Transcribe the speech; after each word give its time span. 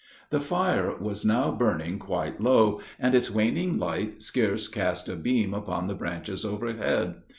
The 0.31 0.39
fire 0.41 0.97
was 0.99 1.23
now 1.23 1.51
burning 1.51 1.99
quite 1.99 2.41
low, 2.41 2.81
and 2.99 3.13
its 3.13 3.29
waning 3.29 3.77
light 3.77 4.23
scarce 4.23 4.67
cast 4.67 5.07
a 5.07 5.15
beam 5.15 5.53
upon 5.53 5.85
the 5.85 5.93
branches 5.93 6.43
overhead. 6.43 7.17